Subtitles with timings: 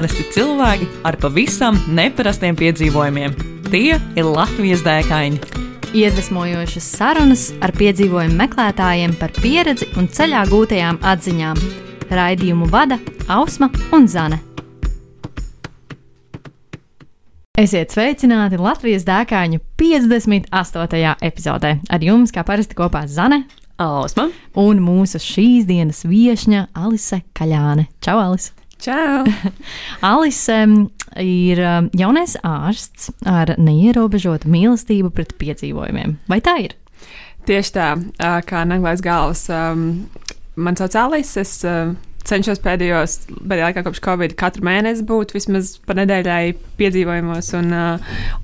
[0.00, 3.34] Parasti cilvēki ar pavisam neparastiem piedzīvojumiem.
[3.66, 5.36] Tie ir Latvijas dēkaini.
[5.92, 11.60] Iedvesmojošas sarunas ar piedzīvojumu meklētājiem par pieredzi un ceļā gūtajām atziņām.
[12.16, 12.96] Raidījumu vada
[13.28, 14.38] Ausma un Zane.
[17.60, 21.12] Esiet sveicināti Latvijas dēkāņu 58.
[21.28, 21.74] epizodē.
[21.92, 23.42] Ar jums, kā parasti, kopā Zane,
[23.76, 24.30] Ausma
[24.64, 27.90] un mūsu šīs dienas viesņa Alise Kaļāne.
[28.00, 28.59] Čau, Alise!
[28.80, 29.24] Čau!
[30.12, 30.60] Alise
[31.20, 31.60] ir
[31.96, 36.16] jaunais ārsts ar neierobežotu mīlestību pret piedzīvojumiem.
[36.30, 36.76] Vai tā ir?
[37.48, 37.88] Tieši tā,
[38.48, 39.48] kā naglais galvas.
[39.50, 41.44] Man sauc Alise.
[41.44, 41.58] Es
[42.30, 47.52] cenšos pēdējos, pēdējā laikā kopš Covid katru mēnesi būt vismaz pa nedēļai piedzīvojumos.
[47.58, 47.72] Un,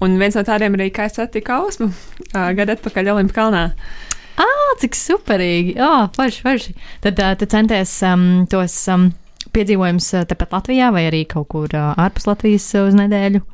[0.05, 1.93] un viens no tādiem arī, kā es satiku Ausmu
[2.33, 3.69] gadu atpakaļ Olimpu kalnā.
[4.37, 5.77] Ah, cik superīgi!
[5.79, 6.75] Jā, oh, forši, forši.
[7.05, 9.09] Tad tu centies um, tos um,
[9.55, 13.45] piedzīvojumus uh, tepat Latvijā vai arī kaut kur uh, ārpus Latvijas uh, uz nedēļu?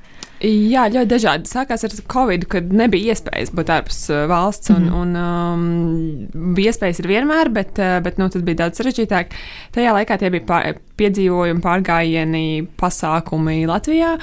[0.43, 1.47] Jā, ļoti dažādi.
[1.47, 4.73] Sākās ar Covid, kad nebija iespējas būt ārpus uh, valsts.
[4.75, 4.97] Un, Mhm.
[4.99, 9.37] un, um, bija iespējas ir vienmēr, bet, uh, bet nu, tas bija daudz sarežģītāk.
[9.77, 14.17] Tajā laikā tie bija pār, piedzīvojumi, pārgājieni, pasākumi Latvijā.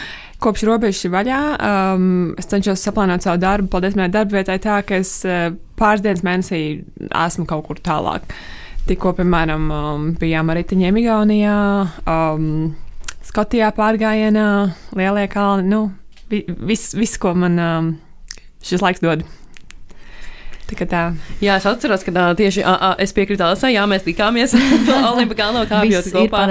[0.43, 1.39] Kopš robežas ir vaļā,
[1.95, 3.71] um, es cenšos saplānot savu darbu.
[3.71, 8.27] Paldies, manai darba vietai, tā ka es uh, pāris dienas mēnesī esmu kaut kur tālāk.
[8.89, 11.55] Tikko, piemēram, um, bijām ar riteņiem Igaunijā.
[12.09, 12.45] Um,
[13.29, 14.45] Skotijā pārgājienā,
[14.97, 15.67] lielie kalni.
[15.69, 15.81] Nu,
[16.31, 17.91] vi- viss, vis, ko man um,
[18.65, 19.21] šis laiks dod.
[21.43, 24.55] Jā, es atceros, ka tā, tieši a, a, es piekrītu Alisai, jā, mēs tikāmies
[25.11, 26.43] Olimpa kalnā kāpjot kopā.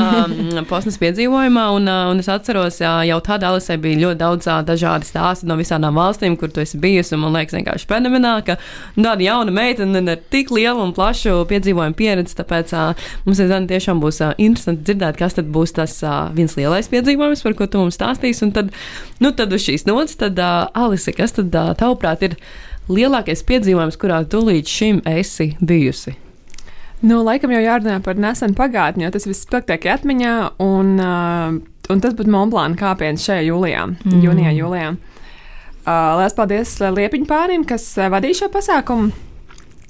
[0.00, 5.08] um, posmas piedzīvojumā, un, un es atceros, jā, jau tādā Alisai bija ļoti daudz dažādi
[5.08, 7.14] stāsti no visām valstīm, kur tu esi bijusi.
[7.16, 8.56] un Man liekas, vienkārši fenomenāli, ka
[8.94, 12.36] tāda jauna meitene ar tik lielu un plašu piedzīvojumu pieredzi.
[12.40, 16.28] Tāpēc uh, mums ir zani, tiešām būs uh, interesanti dzirdēt, kas tad būs tas uh,
[16.36, 18.44] viens lielais piedzīvojums, par ko tu mums stāstīsi.
[18.46, 18.72] Un tad,
[19.22, 22.38] nu, tad uz šīs nots, tad uh, Alise, kas tad uh, tavuprāt ir
[22.92, 26.14] lielākais piedzīvojums, kurā tu līdz šim esi bijusi?
[27.04, 31.58] Nu, laikam jau jārunā par nesenu pagātni, jo tas viss spilgtākajā atmiņā, un, uh,
[31.92, 34.22] un tas būtu Monblāna kāpiens šajā jūlijā, Mm.
[34.24, 34.88] jūnijā, jūlijā.
[35.86, 39.12] Uh, Lielas paldies Liepiņu pārim, kas uh, vadīja šo pasākumu.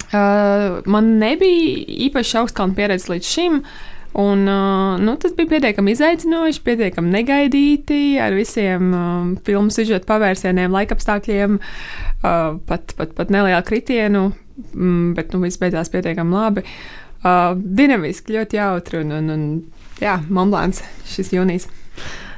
[0.07, 3.63] Uh, man nebija īpaši augstkalnu pieredze līdz šim.
[4.16, 4.47] Un,
[5.04, 12.54] nu, tas bija pietiekami izaicinoši, pietiekami negaidīti, ar visiem um, filmu sižeta pavērsieniem, laikapstākļiem, uh,
[12.71, 14.31] pat, pat, pat nelielu kritienu,
[14.71, 16.65] mm, bet nu, viss beidzās pietiekami labi.
[17.21, 19.44] Uh, dinamiski, ļoti jautri un, un, un
[20.00, 20.81] jā, Monblāns
[21.12, 21.69] šis jūnijas.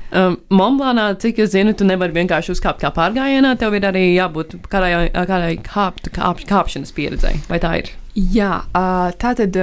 [0.08, 3.54] Um, Monblānā, cik es zinu, tu nevari vienkārši uzkāpt kā pārgājienā.
[3.60, 7.36] Tev ir arī jābūt kādai, kādai kāp, kāp, kāpšanas pieredzei.
[7.50, 7.94] Vai tā ir?
[8.16, 8.52] Jā,
[9.20, 9.56] tā tad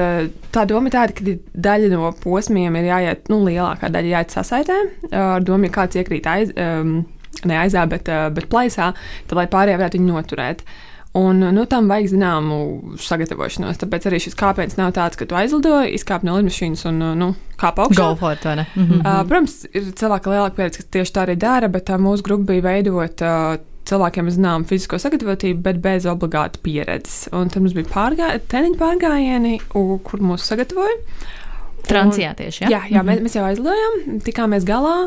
[0.53, 1.35] tā doma ir tāda, ka
[1.67, 4.77] daļa no posmiem ir jāiet, nu, lielākā daļa jāiet sasaitē.
[5.11, 8.93] Ar domu, ja kāds iekrīt aiz, ne aizā, bet, bet plaisā,
[9.27, 10.63] tad lai pārējie varētu viņu noturēt.
[11.15, 12.55] Un, nu, tam vajag zināmu
[12.99, 13.77] sagatavošanos.
[13.79, 17.29] Tāpēc arī šis kāpēc nav tāds, ka tu aizlido, izkāp no lidmašīnas un nu,
[17.59, 18.01] kāp augšā.
[18.01, 18.65] Go for it, vai ne?
[18.75, 18.99] Mhm.
[18.99, 22.27] Uh, protams, ir cilvēki ar lielāku pieredzi, kas tieši tā arī dara, bet uh, mūsu
[22.27, 27.29] grupa bija veidota uh, cilvēkiem ar zināmu fizisko sagatavotību, bet bez obligāti pieredzes.
[27.35, 30.97] Un tad mums bija pārgā, treniņu pārgājieni, kur mūs sagatavoja.
[31.85, 32.65] Francijā tieši.
[32.71, 34.97] Jā, jā mēs, mēs jau aizlidojām, tikāmies galā.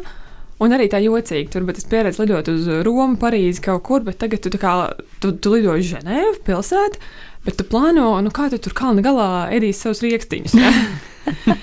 [0.63, 4.43] Un arī tā jocīgi, tur bija pieredze lidot uz Romu, Parīzi kaut kur, bet tagad
[4.43, 4.73] tu, kā,
[5.23, 7.03] tu, tu lido uz Ženēvu pilsētu,
[7.47, 10.57] bet tu plāno, nu kā tu tur kalna galā ēdīsi savus rīkstiņus.
[10.59, 10.73] ja?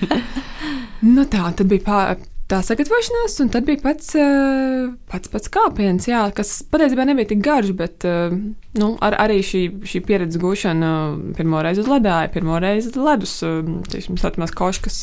[1.15, 6.07] nu tā, tad bija pār, tā sagatavošanās, un tad bija pats, eh, pats, pats kāpiens,
[6.09, 8.35] jā, kas patiesībā nebija tik garš, bet eh,
[8.77, 10.91] nu, ar, arī šī, šī pieredze gūšana
[11.37, 15.01] pirmo reizi uz ledāja, pirmo reizi uz ledus, eh, teiksim, saucamās koškas,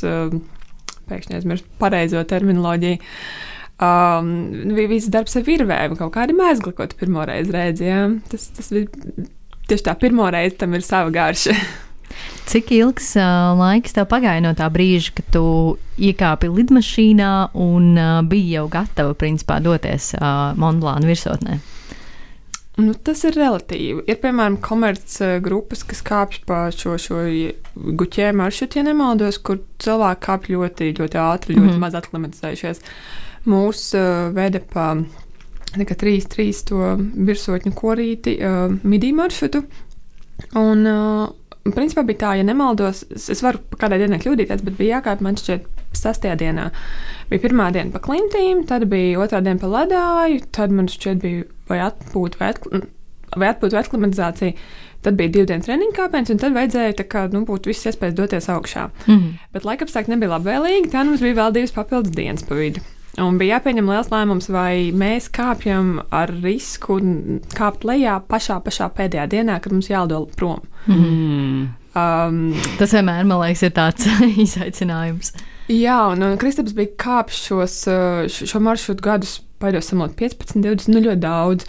[1.10, 3.00] pēkšņi aizmirst pareizo terminoloģiju.
[3.83, 4.28] Um,
[4.77, 8.21] bija viss darbs ar virvēm, kaut kādi mēsli, ko tu pirmo reizi redzēji.
[8.30, 9.24] Tas, tas bija
[9.66, 11.56] tieši tā, pirmo reizi tam ir sava garša.
[12.50, 15.44] Cik ilgs uh, laiks tev pagāja no tā brīža, kad tu
[16.03, 21.60] iekāpi lidmašīnā un uh, biji jau gatava principā doties uh, Monblāna virsotnē?
[22.80, 24.06] Nu, tas ir relatīvi.
[24.09, 27.18] Ir piemēram komercgrupas, kas kāpj pa šo, šo
[28.00, 31.74] guķē maršrutu, ja nemaldos, kur cilvēki kāpj ļoti, ļoti ātri, ļoti mm.
[31.74, 31.84] -hmm.
[31.84, 32.80] maz aklimatizējušies.
[33.53, 34.94] Mūsu uh, veda pa
[35.76, 36.97] nekā, trīs, trīs to
[37.28, 39.64] virsotņu korīti uh, midī maršrutu.
[40.56, 41.28] Un, uh,
[41.70, 45.68] principā bija tā, ja nemaldos, es, varu kādai dienai kļūdīties, bet bija jākāp man šķiet
[45.97, 46.70] sastajā dienā.
[47.30, 51.44] Bija pirmā diena pa klintīm, tad bija otrā diena pa ledāju, tad man šķiet bija
[51.70, 52.82] vai atpūta vai, atkl
[53.36, 54.56] vai, atpūt vai aklimatizācija.
[55.03, 58.47] Tad bija divu dienu treniņu kāpnes, un tad vajadzēja kā, nu, būt visas iespējas doties
[58.53, 58.88] augšā.
[59.09, 59.30] Mhm.
[59.54, 62.82] Bet laikapstākļi nebija labvēlīgi, tā mums bija vēl divas papildus dienas pa vidu.
[63.20, 68.88] Un bija jāpieņem liels lēmums, vai mēs kāpjam ar risku un kāpt lejā pašā, pašā
[68.97, 70.62] pēdējā dienā, kad mums jālido prom.
[70.88, 71.66] Mm.
[71.92, 72.38] Um,
[72.80, 74.09] Tas vienmēr, man liekas, ir tāds
[74.47, 75.34] izaicinājums.
[75.68, 80.64] Jā, un, un Kristaps bija kāpis šos, uh, šo, šo maršrutu gadus, baidos samot 15,
[80.64, 81.68] 20, nu ļoti daudz.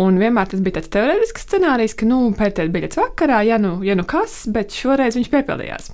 [0.00, 3.92] Un vienmēr tas bija tāds teorētisks scenārijs, ka, nu, pētēt biļets vakarā, ja nu, ja
[3.98, 5.92] nu kas, bet šoreiz viņš piepildījās.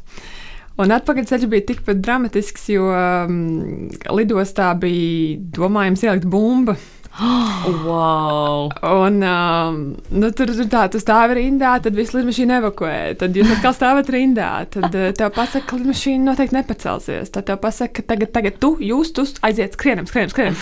[0.76, 6.76] Un atpakaļceļš bija tikpat dramatisks, jo um, lidostā bija domājams ielikt bumbu.
[7.86, 8.68] Wow!
[8.82, 9.76] Un, um,
[10.08, 12.98] nu, tur tur tā, tu stāvi rindā, tad visu lidmašīnu evakuē.
[13.20, 14.50] Tad jūs atkal stāvat rindā.
[14.72, 17.32] Tad uh, tev pasaka, ka lidmašīna noteikti nepacelsies.
[17.34, 20.60] Tad tev pasaka, ka tagad, tagad tu, jūs, tu aiziet skrienam, skrienam, skrienam.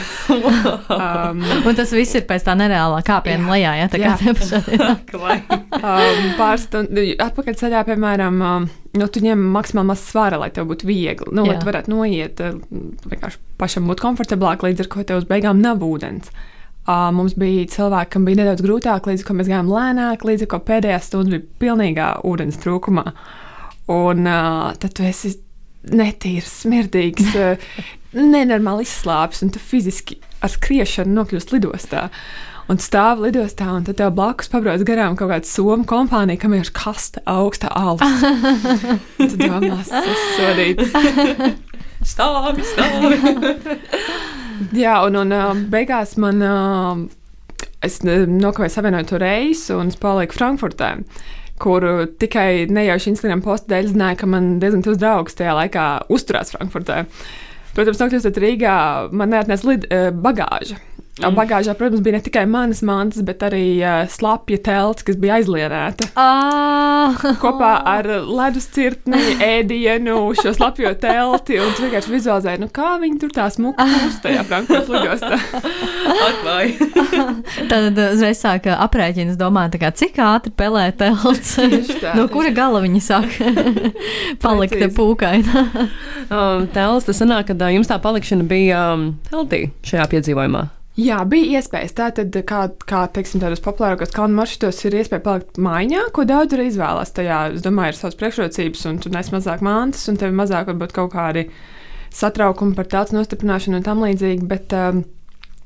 [0.95, 4.17] um, Un tas viss ir pēc tā nereālā kāpiena lejā, ja tā kā Jā.
[4.23, 4.95] tie pašā dienā.
[5.83, 10.69] um, pāris stundu atpakaļ ceļā, piemēram, um, nu, tu ņem maksimāli maz svara, lai tev
[10.71, 11.31] būtu viegli.
[11.35, 12.59] Nu, lai tu varētu noiet, uh,
[13.11, 16.31] vienkārši pašam būt komfortablāk, līdz ar ko tev uz beigām nav ūdens.
[16.85, 20.45] Uh, mums bija cilvēki, kam bija nedaudz grūtāk, līdz ar ko mēs gājām lēnāk, līdz
[20.45, 23.07] ar ko pēdējās stundas bija pilnīgā ūdens trūkumā.
[23.95, 25.33] Un uh, tad tu esi
[25.93, 27.79] netīrs, smirdīgs, uh,
[28.15, 32.09] nenormāli izslāpis, un tu fiziski ar skriešanu nokļūst lidostā.
[32.73, 36.71] Un stāv lidostā, un tad tev blakus pabrauc garām kaut kāda somu kompānija, kam ir
[36.73, 38.25] kaste augsta alus.
[39.21, 40.95] Un tu domā, sasodīts.
[42.15, 43.19] Stāvi, stāvi!
[44.83, 46.43] Jā, un, un uh, beigās man.
[46.45, 47.05] Uh,
[47.85, 50.87] Es uh, nokavēju savienotu reisu un es paliku Frankfurtē,
[51.61, 55.85] kur uh, tikai nejauši Instagram posta dēļ zināju, ka man diezgan tuvs draugs tajā laikā
[56.13, 57.03] uzturās Frankfurtē.
[57.77, 58.77] Protams, nokļūstot Rīgā,
[59.13, 60.81] man neatnesa uh, bagāža.
[61.15, 61.37] Mm.
[61.39, 66.09] Bagāžā, protams, bija ne tikai manas mantas, bet arī uh, slapja telts, kas bija aizlienēta.
[66.19, 67.15] Ah!
[67.39, 71.61] Kopā ar ledus cirtni, ēdienu, šo slapjo telti.
[71.63, 75.39] Un tu vienkārši vizualizēji, nu, kā viņi tur tā smuki pūst tajā Frankfurtas lidostā.
[76.27, 76.75] Atklāj!
[77.71, 81.57] Tad uzreiz sāk aprēķināt, domā, tā kā, cik ātri pelē telts,
[82.19, 83.39] no kura gala viņi sāk
[84.43, 85.63] palikt pūkaini.
[86.27, 90.71] Um, Tēls, tas sanāk, ka jums tā palikšana bija um, healthy šajā piedzīvojumā.
[90.95, 91.97] Jā, bija iespējas.
[91.99, 96.69] Tātad, kā, kā teiksim, tādos populārākos kalnu maršrutos, ir iespēja palikt mājā, ko daudz arī
[96.71, 97.11] izvēlās.
[97.17, 100.95] Tajā, es domāju, ir savas priekšrocības, un tu nes mazāk mantas, un tev mazāk varbūt
[100.95, 101.49] kaut kādi
[102.15, 104.47] satraukumi par tāds nostiprināšanu un tam līdzīgi.
[104.51, 105.03] Bet, um,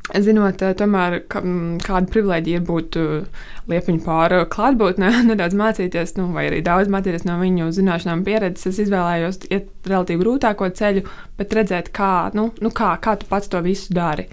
[0.09, 6.15] Zinot, eh, tomēr, ka, mm, kāda privilēģija ir būt uh, liepiņu pāri klātbūtnē, nedaudz mācīties,
[6.17, 8.71] nu, vai arī daudz mācīties no viņu zināšanām, pieredzes.
[8.73, 11.05] Es izvēlējos iet relatīvi grūtāko ceļu,
[11.37, 14.25] bet redzēt, kā, nu, nu kā, kā tu pats to visu dari.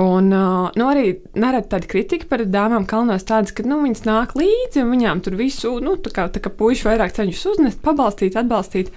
[0.00, 4.32] Un uh, nu, arī nereti tāda kritika par dāmām kalnos, tādas, ka nu, viņas nāk
[4.38, 8.38] līdzi un viņām tur visu, nu, tā kā, tā kā puiši vairāk cenšas uznest, pabalstīt,
[8.40, 8.88] atbalstīt.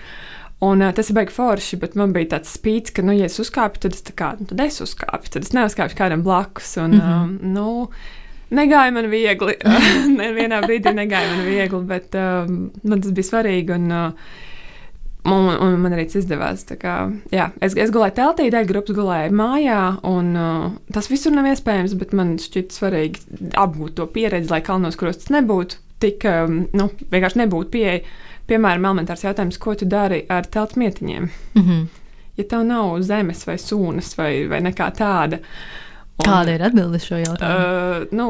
[0.64, 3.36] Un, uh, tas ir baigi forši, bet man bija tāds spīts, ka, nu, ja es
[3.44, 6.78] uzkāpu, tad es, kā, nu, tad es uzkāpu, tad es neuzkāpu kādam blakus.
[6.80, 7.24] Un, mm -hmm.
[7.24, 7.90] um, nu,
[8.56, 9.60] negāja man viegli.
[10.22, 13.76] Nevienā brīdī negāja man viegli, bet um, man tas bija svarīgi.
[13.76, 14.12] Un, uh,
[15.26, 16.62] Un, un man arī tas izdevās.
[16.78, 16.96] Kā,
[17.34, 21.96] jā, es, es gulēju teltī, daļa grupas gulēja mājā, un uh, tas visur nav iespējams,
[21.98, 27.42] bet man šķiet svarīgi apgūt to pieredzi, lai kalnos krustas nebūtu tik, um, nu, vienkārši
[27.42, 28.02] nebūtu pieeja.
[28.46, 31.30] Piemēram, elementārs jautājums, ko tu dari ar teltu mietiņiem?
[31.58, 31.80] Mhm.
[32.38, 35.40] Ja tev nav zemes vai sūnas vai, vai nekā tāda.
[36.20, 38.06] un- Kāda ir atbilde šo jautājumu?
[38.06, 38.28] Uh, nu,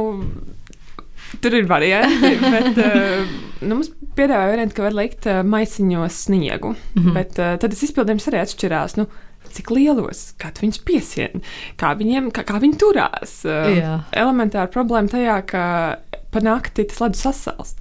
[1.41, 6.75] tur ir varianti, bet uh, nu, mums piedāvāja variantu, ka var likt uh, maisiņos sniegu.
[6.75, 7.03] Mm.
[7.03, 7.13] -hmm.
[7.17, 8.99] Bet uh, tad tas izpildījums arī atšķirās.
[9.01, 9.09] Nu,
[9.55, 11.41] Cik lielos, tu viņus piesien,
[11.79, 13.37] kā, viņiem, kā, kā viņi turās.
[13.45, 13.93] Uh, Jā.
[14.11, 15.63] elementāra problēma tajā, ka
[16.33, 17.79] pa nakti tas ledus sasalst.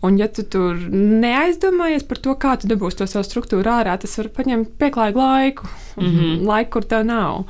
[0.00, 4.16] Un, ja tu tur neaizdomājies par to, kā tu dabūsi to savu struktūru ārā, tas
[4.16, 5.68] var paņemt pieklājīgu laiku,
[5.98, 6.06] mm.
[6.06, 6.46] -hmm.
[6.48, 7.42] laiku, kur tev nav.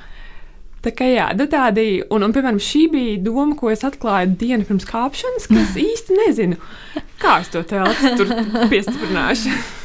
[0.81, 4.65] Tā kā jā, nu tādi, un, un, piemēram, šī bija doma, ko es atklāju dienu
[4.65, 6.57] pirms kāpšanas, ka es īsti nezinu,
[7.21, 8.33] kā es to telpu tur
[8.73, 9.53] piestiprināšu.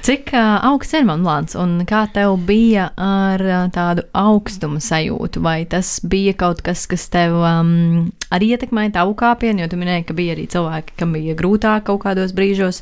[0.00, 5.42] Cik uh, augsts ir Monblāns un kā tev bija ar uh, tādu augstuma sajūtu?
[5.44, 9.60] Vai tas bija kaut kas, kas tev um, arī ietekmēja tavu kāpienu?
[9.60, 12.80] Jo tu minēji, ka bija arī cilvēki, kam bija grūtāk kaut kādos brīžos.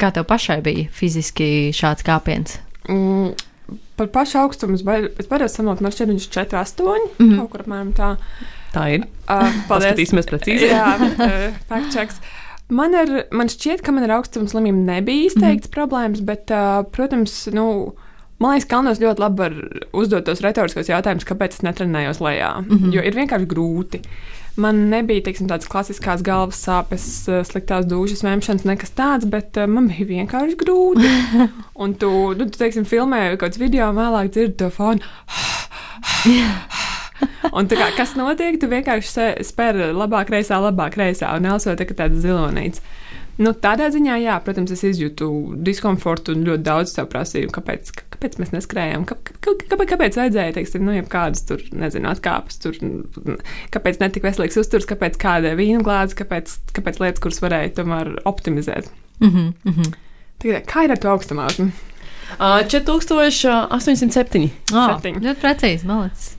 [0.00, 2.58] Kā tev pašai bija fiziski šāds kāpiens?
[2.90, 3.36] Mm,
[3.96, 7.30] par pašu augstumu es baid- es baidos samot, man šķiet, viņš ir 4, 8, Mhm.
[7.32, 7.38] mm.
[7.38, 8.16] kaut kur apmēram tā.
[8.74, 9.06] Tā ir.
[9.28, 10.68] Uh, Paskatīsimies precīzi.
[10.68, 12.20] Jā, uh, fact checks.
[12.68, 15.76] Man, ar, man šķiet, ka man ar augstuma slimību nebija izteikts mm -hmm.
[15.78, 17.94] problēmas, bet, uh, protams, nu,
[18.38, 19.52] man liekas, kalnos ļoti labi var
[19.92, 22.60] uzdot tos retoriskos jautājumus, kāpēc es netrenējos lejā.
[22.60, 22.92] Mm -hmm.
[22.94, 24.00] Jo ir vienkārši grūti.
[24.56, 29.66] Man nebija teiksim, tādas klasiskās galvas sāpes, eh, sliktās dušas, vēmšanas, nekas tāds, bet uh,
[29.68, 31.10] man bija vienkārši grūti.
[31.82, 35.04] Un tu, nu, tu teiksim, filmēji kaut kādu video, un vēlāk dzirdi to fonu.
[37.56, 38.56] Un kā, kas notiek?
[38.60, 42.80] Tu vienkārši spēr labāk, reizē, labāk, reizē, un elsot tā, tāda zilonīca.
[43.36, 45.26] Nu, tādā ziņā, jā, protams, es izjūtu
[45.64, 50.94] diskomfortu un ļoti daudz sev prasīju, kāpēc, kāpēc mēs neskrējam, kāpēc, kāpēc vajadzēja, teiksim, nu,
[51.12, 52.78] kādas tur, nezinu, atkāpes, tur,
[53.74, 58.88] kāpēc netika veselīgs uzturs, kāpēc kāda vīna glāze, kāpēc, kāpēc lietas, kuras varēja tomēr optimizēt.
[59.20, 59.92] Mm -hmm, mm -hmm.
[60.38, 61.70] Tagad, kā ir ar to augstumāšanu?
[62.40, 64.50] Uh, 4807.
[64.74, 66.36] Oh, ļoti precīzi, malicis.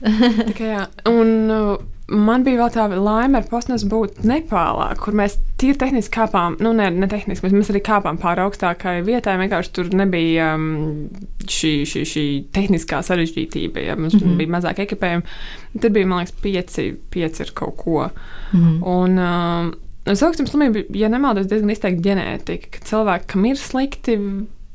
[1.18, 1.78] un uh,
[2.08, 6.72] man bija vēl tā laime ar posmas būt Nepālā, kur mēs tīri tehniski kāpām, nu,
[6.76, 9.36] ne, ne tehniski, bet mēs arī kāpām pāri augstākai vietai.
[9.42, 11.08] Vienkārši tur nebija um,
[11.44, 12.24] šī, šī, šī
[12.54, 14.38] tehniskā sarežģītība, ja mums mm -hmm.
[14.40, 15.38] bija mazāk ekipējuma.
[15.80, 18.10] Tur bija, man liekas, pieci, pieci ar kaut ko.
[18.52, 18.80] Mm -hmm.
[18.86, 19.74] Un, um,
[20.08, 24.14] Uz augstums slimību, ja nemaldos, diezgan izteikti ģenētika, ka cilvēki, kam ir slikti,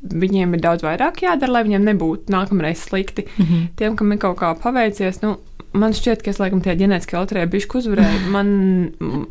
[0.04, 3.26] viņiem ir daudz vairāk jādara, lai viņiem nebūtu nākamreiz slikti.
[3.38, 3.68] Mm -hmm.
[3.76, 5.38] Tiem, kam ir kaut kā paveicies, nu,
[5.78, 8.22] man šķiet, ka es laikam tajā ģenētiskajā loterijā bišķi uzvarēju.
[8.36, 8.52] Man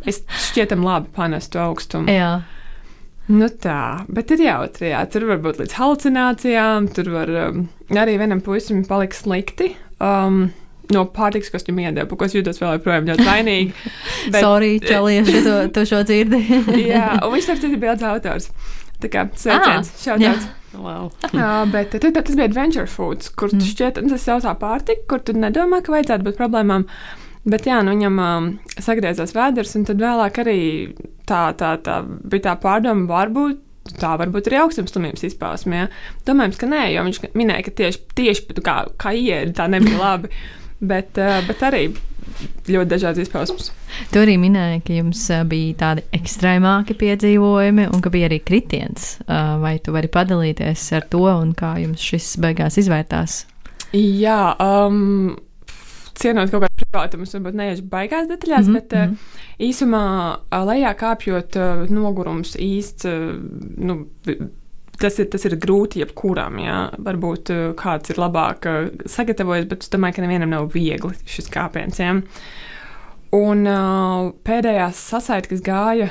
[0.09, 2.13] es šķietam labi panestu augstumu.
[2.13, 2.33] Jā.
[3.33, 5.05] Nu tā, bet ir jautri, jā.
[5.11, 7.63] Tur var būt līdz halucinācijām, tur var um,
[7.95, 9.71] arī vienam puisim palikt slikti.
[10.03, 10.49] Um,
[10.93, 13.91] no pārtikas, kas viņam iedeva, ko es jūtos vēl joprojām ļoti vainīgi.
[14.33, 14.41] Bet...
[14.43, 16.43] Sorry, Čalieši, tu, tu šo dzirdi.
[16.93, 18.51] jā, un viņš ar citu bija daudz autors.
[19.03, 20.51] Tā kā sveiciens, ah, šautauts.
[20.73, 21.11] Wow.
[21.37, 23.61] uh, bet tad, tad, tas bija Adventure Foods, kur mm.
[23.61, 26.87] šķiet, tas jau tā pārtika, kur tu nedomā, ka vajadzētu būt problēmām.
[27.45, 28.47] Bet jā, nu, viņam um,
[28.81, 30.57] sagriezās vēders, un tad vēlāk arī
[31.29, 33.61] tā, tā, tā bija tā pārdoma, varbūt
[33.99, 35.83] tā varbūt arī augstumslimības izpausme.
[35.83, 35.91] Ja?
[36.29, 40.33] Domājams, ka nē, jo viņš minēja, ka tieši, tieši kā, kā ieri tā nebija labi.
[40.93, 41.85] bet, uh, bet arī
[42.69, 43.71] ļoti dažādas izpausmes.
[44.13, 49.15] Tu arī minēji, ka jums bija tādi ekstrēmāki piedzīvojumi, un ka bija arī kritiens.
[49.63, 53.43] Vai tu vari padalīties ar to, un kā jums šis beigās izvērtās?
[53.93, 55.37] Jā, um,
[56.17, 58.81] cienot kaut kādu privātumu, varbūt neiešu baigās detaļās, mm -hmm.
[58.81, 60.05] bet uh, īsumā
[60.69, 61.61] lejā kāpjot,
[61.93, 63.07] nogurums īsts.
[63.77, 64.07] Nu,
[65.01, 66.59] tas ir, tas ir grūti jebkuram.
[66.63, 66.79] Jā.
[67.03, 71.51] Varbūt uh, kāds ir labāk uh, sagatavojies, bet es domāju, ka nevienam nav viegli šis
[71.53, 72.01] kāpiens.
[72.03, 72.17] Jā.
[73.33, 76.11] Un uh, pēdējā sasaite, kas gāja,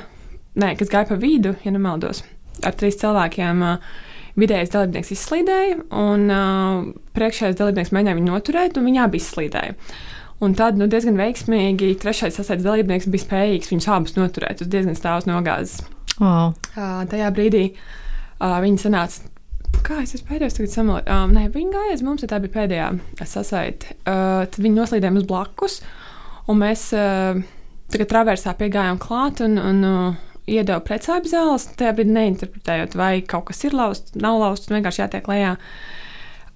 [0.57, 2.23] ne, kas gāja pa vidu, ja nemaldos,
[2.65, 3.67] ar trīs cilvēkiem.
[4.39, 6.85] Vidējais dalībnieks izslīdēja, un uh,
[7.17, 9.73] priekšējais dalībnieks mēģināja viņu noturēt, un viņa abi izslīdēja.
[10.41, 14.95] Un tad nu, diezgan veiksmīgi trešais sasaites dalībnieks bija spējīgs viņus abus noturēt uz diezgan
[14.97, 15.83] stāvus nogāzes.
[16.15, 16.55] Wow.
[16.71, 17.83] Uh, tajā brīdī uh,
[18.41, 19.27] viņi sanāca.
[19.81, 21.07] Kā es esmu pēdējais, tagad samalot.
[21.09, 22.91] Um, nē, viņi gāja aiz mums, ja tā bija pēdējā
[23.25, 23.95] sasaite.
[24.03, 25.79] Uh, tad viņi noslīdēja mums blakus.
[25.81, 25.97] Uh,
[26.49, 27.39] Un mēs uh,
[27.93, 30.19] tagad traversā piegājām klāt un, un uh,
[30.49, 35.29] iedevu precāpju zāles, tajā brīdī neinterpretējot, vai kaut kas ir lausts, nav lausts, vienkārši jātiek
[35.31, 35.55] lejā.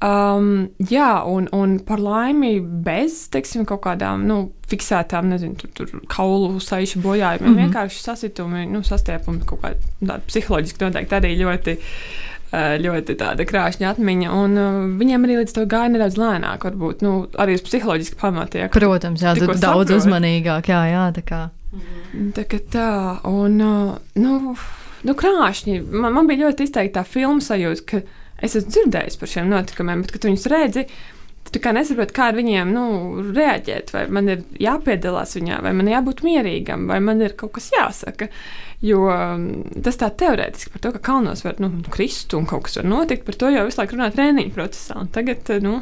[0.04, 6.04] Um, jā, un, un par laimi bez teiksim, kaut kādām nu, fiksētām, nezinu, tur, tur
[6.12, 7.66] kaulu saišu bojājumiem, mm -hmm.
[7.66, 11.78] vienkārši sasitumi, nu, sastiepumi kaut kādi psiholoģiski noteikti arī ļoti
[12.56, 17.02] Eh, ļoti tāda krāšņa atmiņa, un uh, viņiem arī līdz to gāja nedaudz lēnāk, varbūt
[17.04, 18.70] nu, arī uz psiholoģiski pamatiem.
[18.72, 19.94] Protams, jā, tad daudz saprot.
[19.98, 21.40] uzmanīgāk, jā, jā, tā kā.
[22.38, 22.92] Tā kā tā,
[23.28, 24.54] un, uh, nu,
[25.10, 28.04] nu krāšņi, man, man bija ļoti izteikti tā filmu sajūta, ka
[28.44, 30.86] es esmu dzirdējis par šiem notikumiem, bet, kad viņus redzi,
[31.56, 32.86] tu kā nesaproti, kā ar viņiem nu,
[33.36, 33.94] reaģēt.
[33.96, 38.30] Vai man ir jāpiedalās viņā, vai man jābūt mierīgam, vai man ir kaut kas jāsaka.
[38.86, 42.80] Jo mm, tas tā teorētiski par to, ka kalnos var nu, krist un kaut kas
[42.82, 45.00] var notikt, par to jau visu laiku runā treniņu procesā.
[45.00, 45.80] Un tagad, nu,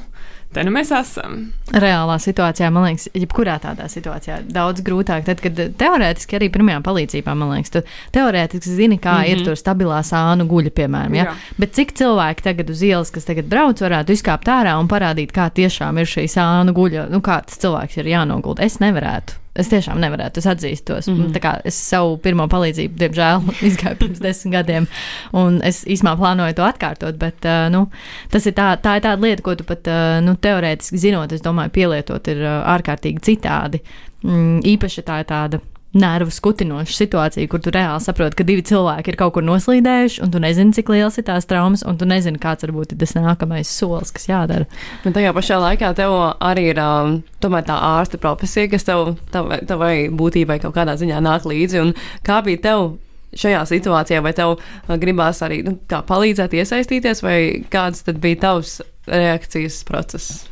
[0.54, 1.40] Te nu mēs esam.
[1.74, 5.26] Reālā situācijā, man liekas, jebkurā tādā situācijā daudz grūtāk.
[5.28, 7.84] Tad, kad teorētiski arī pirmajā palīdzībā, man liekas, tu
[8.14, 9.32] teorētiski zini, kā mm -hmm.
[9.34, 11.16] ir tur stabilā sānu guļa, piemēram.
[11.16, 11.24] Ja?
[11.24, 11.36] Jā.
[11.58, 15.50] Bet cik cilvēki tagad uz ielas, kas tagad brauc, varētu izkāpt ārā un parādīt, kā
[15.50, 18.64] tiešām ir šī sānu guļa, nu kāds cilvēks ir jānogulda?
[18.64, 19.43] Es nevarētu.
[19.54, 21.08] Es tiešām nevarētu, es atzīstos.
[21.08, 21.62] Mm -hmm.
[21.70, 24.88] Es savu pirmo palīdzību, diemžēl, izgāju pirms desmit gadiem,
[25.34, 27.18] un es īstenībā plānoju to atkārtot.
[27.18, 27.88] Bet uh, nu,
[28.30, 31.42] tas ir tā, tā ir tāda lieta, ko tu pat uh, nu, teorētiski zinot, es
[31.42, 33.84] domāju, pielietot ir uh, ārkārtīgi citādi.
[34.24, 35.60] Mm, īpaši tā ir tāda
[35.94, 40.34] nervu skutinoša situācija, kur tu reāli saproti, ka divi cilvēki ir kaut kur noslīdējuši, un
[40.34, 43.70] tu nezini, cik liels ir tās traumas, un tu nezini, kāds varbūt ir tas nākamais
[43.70, 44.68] solis, kas jādara.
[45.04, 49.96] Bet tajā pašā laikā tev arī ir um, tā ārsta profesija, kas tev, tavai, tavai
[50.10, 51.90] būtībai kaut kādā ziņā nāk līdzi.
[52.26, 52.94] Kā bija tev?
[53.34, 57.38] Šajā situācijā, vai tev uh, gribās arī nu, palīdzēt, iesaistīties, vai
[57.74, 58.76] kāds bija tavs
[59.10, 60.44] reakcijas process?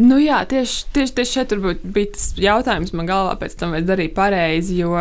[0.00, 3.82] Nu, jā, tieši, tieši, tieši šeit varbūt bija tas jautājums man galvā pēc tam, vai
[3.84, 4.78] darīju pareizi.
[4.80, 4.94] Jo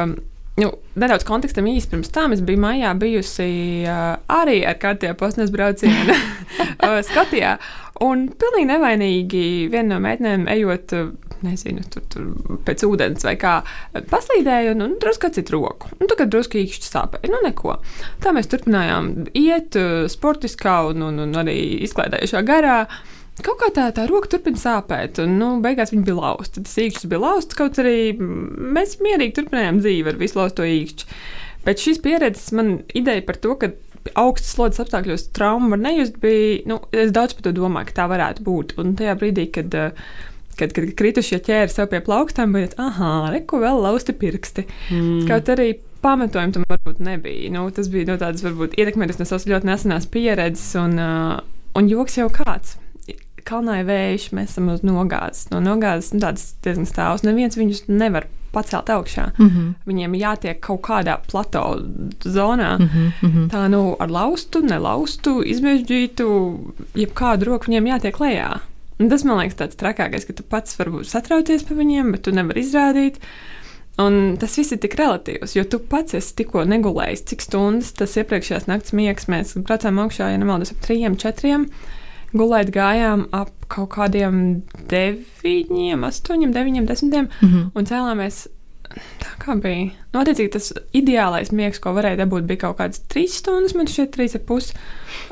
[0.60, 3.48] nu, nedaudz kontekstam īsi pirms tam es biju mājā bijusi
[3.88, 7.56] uh, arī ar kārtējā posmas braucienu uh, Skotijā.
[8.02, 10.96] Un pilnīgi nevainīgi viena no meitenēm ejot.
[11.42, 13.56] Nezinu, tur, tur pēc ūdens vai kā
[14.12, 15.90] paslīdēju, un, un drusku atcīt roku.
[15.98, 17.32] Un tagad drusku īkšķi sāpēja.
[17.34, 17.80] Nu, neko.
[18.22, 19.08] Tā mēs turpinājām
[19.40, 19.78] iet
[20.14, 21.56] sportiskā un, un, un arī
[21.88, 22.76] izklaidējušā garā.
[22.86, 26.64] Uh, Kaut kā tā, tā roka turpina sāpēt, un nu, beigās viņa bija lausta.
[26.66, 31.08] Tas īkšķis bija lausts, kaut arī mēs mierīgi turpinājām dzīvi ar visu lausto īkšķi.
[31.66, 33.72] Pēc šīs pieredzes man ideja par to, ka
[34.20, 38.10] augstas slodzes apstākļos traumu var nejust, bija, nu, es daudz par to domāju, ka tā
[38.12, 38.76] varētu būt.
[38.82, 39.80] Un tajā brīdī, kad,
[40.60, 44.68] kad, kad kritušie ķēra sev pie plaukstām, bija, ah, reku vēl lausti pirksti.
[44.92, 45.24] Mm.
[45.30, 45.72] Kaut arī
[46.04, 47.56] pamatojumu tam varbūt nebija.
[47.56, 51.90] Nu, tas bija no tādas, varbūt, ietekmētas no savas ļoti nesenās pieredzes, un, uh, un
[51.90, 52.78] joks jau kāds
[53.48, 55.50] kalnā ir vējš, mēs esam uz nogāzes.
[55.52, 57.26] No nogāzes nu, tāds diezgan stāvs.
[57.28, 59.32] Neviens viņus nevar pacelt augšā.
[59.38, 59.74] Mm -hmm.
[59.88, 61.82] Viņiem jātiek kaut kādā plato
[62.24, 62.78] zonā.
[62.80, 62.90] Mm
[63.22, 63.50] -hmm.
[63.50, 66.58] Tā nu ar laustu, nelaustu, izmežģītu,
[66.96, 68.60] jebkādu roku viņiem jātiek lejā.
[69.00, 72.32] Un tas man liekas tāds trakākais, ka tu pats vari satraukties par viņiem, bet tu
[72.32, 73.16] nevari izrādīt.
[73.98, 78.16] Un tas viss ir tik relatīvs, jo tu pats esi tikko negulējis, cik stundas tas
[78.18, 79.28] iepriekšējās naktas miegs.
[79.28, 81.68] Mēs braucām augšā, ja nemaldos, ap trijiem, četriem.
[82.32, 87.70] Gulēt gājām ap kaut kādiem 9, 8, 9, 10 mm -hmm.
[87.76, 88.48] un cēlāmies.
[89.22, 89.92] Tā kā bija.
[90.12, 94.12] Nu, attiecīgi, tas ideālais miegs, ko varēja dabūt, bija kaut kāds 3 stundas, man šķiet,
[94.18, 94.74] 3,5.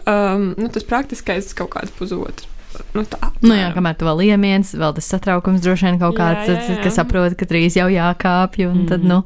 [0.07, 2.47] Um, nu, tas praktiskais kaut kāds pusotrs.
[2.93, 6.47] Nu, tā, nu, jā, kamēr tu vēl iemiens, vēl tas satraukums droši vien kaut kāds,
[6.47, 6.83] jā, jā, jā.
[6.83, 8.87] kas saprot, ka drīz jau jākāpj, un mm.
[8.91, 9.23] tad, nu.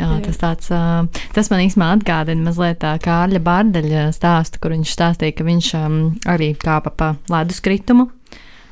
[0.00, 0.70] Jā, tas, tāds,
[1.36, 5.68] tas man īstenībā atgādina mazliet Kārļa Bārdaļa stāstu, kur viņš stāstīja, ka viņš
[6.30, 8.08] arī kāpa pa ledus kritumu.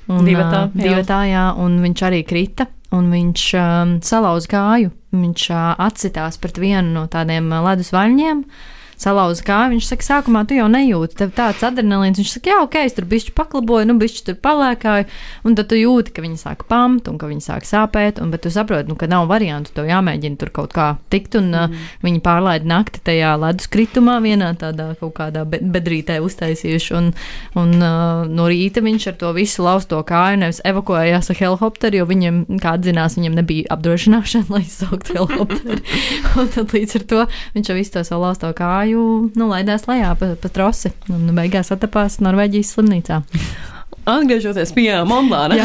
[0.09, 0.87] Un, divatā, jā.
[0.87, 2.65] divatā, jā, un viņš arī krita,
[2.97, 4.95] un viņš um, salauza kāju.
[5.13, 8.41] Viņš uh, atsitās pret vienu no tādiem ledus vaļņiem.
[8.41, 9.73] Uh, salauza kāju.
[9.75, 12.19] Viņš saka, sākumā tu jau nejūti, tev tāds adrenalīns.
[12.21, 15.07] Viņš saka, jā, ok, es tur bišķi paklaboju, nu bišķi tur palēkāju,
[15.47, 18.45] un tad tu jūti, ka viņi sāk pamt un ka viņi sāk sāpēt, un bet
[18.45, 21.79] tu saproti, nu, ka nav variantu, tev jāmēģina tur kaut kā tikt, un mm.
[21.79, 27.13] uh, viņi pārlaida nakti tajā ledus kritumā, vienā tādā kaut kādā bedrītē uztaisījuši, un,
[27.59, 32.09] un uh, no rīta viņš ar to visu lausto kāju nevis evakuējās ar helikopteru, jo
[32.11, 35.81] viņiem, kā atzinās, viņiem nebija apdrošināšana, lai izsauktu helikopteru,
[36.41, 39.87] un tad līdz ar to viņš jau visu to savu lausto kāju kāju nu, laidās
[39.89, 43.23] lejā pa, pa trosi un nu, beigās atapās Norvēģijas slimnīcā.
[44.09, 45.59] Atgriežoties pie Monblāna.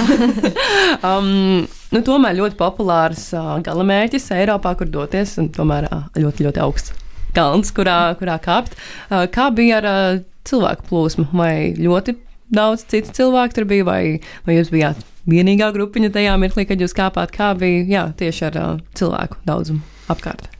[1.07, 6.63] um, nu, tomēr ļoti populārs uh, galamērķis Eiropā, kur doties, un tomēr uh, ļoti, ļoti
[6.63, 6.91] augsts
[7.33, 8.75] kalns, kurā, kurā kāpt.
[9.07, 11.29] Uh, kā bija ar uh, cilvēku plūsmu?
[11.31, 12.17] Vai ļoti
[12.53, 14.01] daudz citu cilvēku tur bija, vai,
[14.43, 14.99] vai jūs bijāt
[15.31, 17.31] vienīgā grupiņa tajā mirklī, kad jūs kāpāt?
[17.31, 20.52] Kā bija jā, tieši ar uh, cilvēku daudzumu apkārt?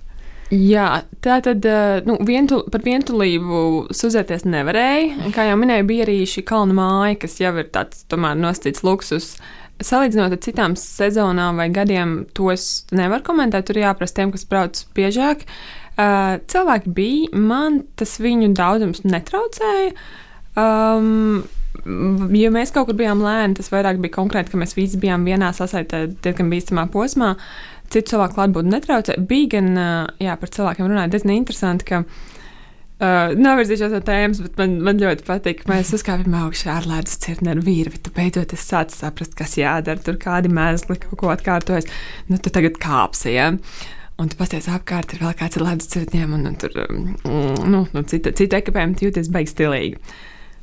[0.53, 5.31] Jā, tā tad eh, nu, vientu, par vientulību sūdzēties nevarēja.
[5.33, 9.33] Kā jau minēju, bija arī šī kalnu māja, kas jau ir tāds tomēr nostīts luksus.
[9.83, 13.65] Salīdzinot ar citām sezonām vai gadiem, tos nevar komentēt.
[13.67, 15.47] Tur jāprasa tiem, kas brauc biežāk.
[15.93, 19.91] Uh, cilvēki bija, man tas viņu daudzums netraucēja.
[20.57, 21.43] Um,
[22.37, 25.49] ja mēs kaut kur bijām lēni, tas vairāk bija konkrēti, ka mēs visi bijām vienā
[25.57, 27.33] sasaitē, diezgan bīstamā posmā.
[27.33, 29.17] Uh, citu cilvēku klātbūtni netraucē.
[29.29, 29.73] Bija gan,
[30.21, 32.03] jā, par cilvēkiem runājot, diezgan interesanti, ka
[33.03, 37.49] Uh, Novirzīšos no tēmas, bet man, man ļoti patīk, mēs uzkāpjam augšā ar ledus cirni
[37.51, 37.91] ar vīru.
[37.99, 41.89] Tu beidzot sāc saprast, kas jādara, tur kādi mēsli kaut ko atkārtojas.
[42.29, 43.49] Nu, tu tagad kāpsi, ja?
[44.21, 47.83] Un tu pasties apkārt, ir vēl kāds ar ledus cirtņiem, un, un tur mm, nu,
[47.91, 49.99] nu, cita, cita ekipējuma jūties beigas stilīgi.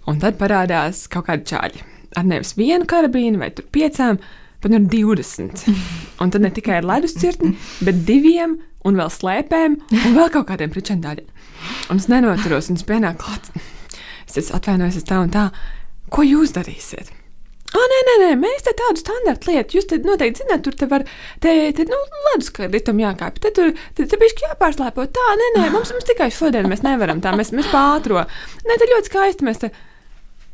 [0.09, 4.19] Un tad parādās kaut kādi čāļi ar nevis vienu karabīnu vai piecām,
[4.63, 5.67] pat nu 20.
[6.21, 10.49] Un tad ne tikai ar ledus cirtni, bet diviem, un vēl slēpēm, un vēl kaut
[10.51, 11.29] kādiem pričendāļiem.
[11.93, 13.51] Un es nenoturos, un es pienāku klāt.
[14.31, 15.49] Es atvainojos, es tā un tā.
[16.11, 17.11] Ko jūs darīsiet?
[17.71, 19.77] Ah, nē, nē, nē, mēs te tādu standartu lietu.
[19.79, 21.05] Jūs te noteikti zināt, tur te var,
[21.43, 21.99] te, te nu,
[22.31, 23.43] ledus kritam jākāpj.
[23.45, 25.07] Te tur, te, te bišķi jāpārslēpo.
[25.15, 28.25] Tā, nē, nē, mums, mums tikai šodien mēs nevaram tā, mēs, mēs pātro.
[28.67, 29.71] Nē, te ļoti skaisti mēs te.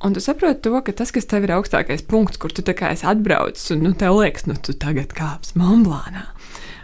[0.05, 2.91] Un tu saproti to, ka tas, kas tev ir augstākais punkts, kur tu tā kā
[2.93, 6.27] esi atbraucis, un nu, tev liekas, nu, tu tagad kāps Monblānā.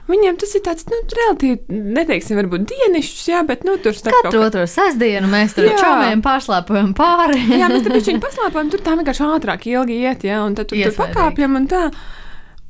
[0.08, 4.40] Viņiem tas ir tāds, nu, relatīvi, neteiksim, varbūt dienišķis, jā, bet, nu, tur starp Katru
[4.48, 7.38] otro sestdienu mēs tur čomiem pārslēpojam pāri.
[7.60, 10.80] jā, mēs tur pišķiņi paslēpojam, tur tā vienkārši ātrāk ilgi iet, jā, un tad tur,
[10.80, 11.84] tur pakāpjam un tā.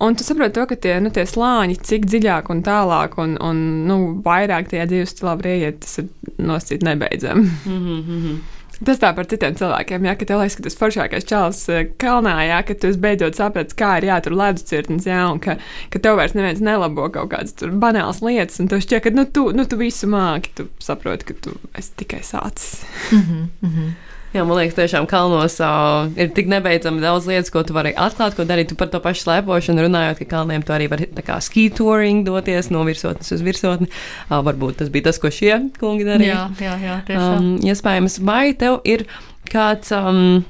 [0.03, 3.61] Un tu saproti to, ka tie, nu, tie slāņi, cik dziļāk un tālāk, un, un
[3.87, 6.11] nu, vairāk tajā dzīves stilā ieiet, tas ir
[6.43, 7.47] noscīt nebeidzami.
[7.71, 8.41] Mm -hmm.
[8.87, 12.35] Tas tā par citiem cilvēkiem, ja, ka tev liekas, ka tas foršākais čels eh, kalnā,
[12.49, 15.59] ja, ka tu beidzot saprati, kā ir jātur ledus cirtnes, ja, un ka,
[15.93, 19.51] ka tev vairs neviens nelabo kaut kādas banālas lietas, un tev šķiet, ka nu, tu,
[19.55, 22.83] nu, tu visu māki, tu saproti, ka tu esi tikai sācis.
[23.13, 24.12] Mm -hmm, mm -hmm.
[24.33, 28.33] Jā, man liekas, tiešām kalnos uh, ir tik nebeidzami daudz lietas, ko tu vari atklāt,
[28.37, 28.71] ko darīt.
[28.71, 32.71] Tu par to pašu slēpošanu runājot, ka kalniem tu arī vari kā ski touring doties
[32.73, 33.91] no virsotnes uz virsotni.
[34.31, 36.47] Uh, varbūt tas bija tas, ko šie kungi darīja.
[36.57, 37.37] Jā, jā, jā tiešām.
[37.37, 39.05] Um, iespējams, vai tev ir
[39.53, 39.93] kāds.
[39.97, 40.43] Um,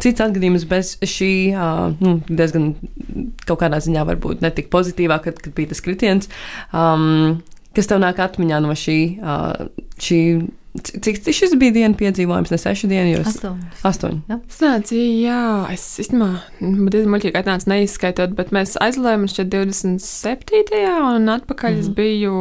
[0.00, 2.70] Cits atgadījums bez šī uh, nu, diezgan
[3.44, 6.30] kaut kādā ziņā varbūt netik pozitīvā, kad, kad bija tas kritiens.
[6.72, 7.42] Um,
[7.76, 9.68] kas tev nāk atmiņā no šī, uh,
[10.00, 10.20] šī
[10.78, 12.52] Cik šis bija dienas piedzīvojums?
[12.52, 13.70] Ne seši dienas, jau astoņi.
[13.88, 14.20] Astoņi.
[14.30, 15.40] Jā, Snāc, jā
[15.74, 16.28] es īstenībā
[16.62, 20.78] diezgan muļķīgi atnācu neizskaitot, bet mēs aizlējām šķiet 27.
[21.08, 21.82] un atpakaļ mm.
[21.82, 21.96] es mhm.
[21.98, 22.36] biju.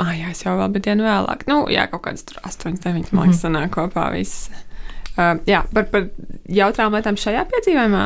[0.00, 1.44] Ah, jā, es jau vēl biju dienu vēlāk.
[1.50, 4.46] Nu, jā, kaut kādas tur 8, 9 man liekas, sanāk kopā viss.
[5.18, 6.06] Uh, jā, par, par
[6.48, 8.04] jautrām lietām šajā piedzīvojumā.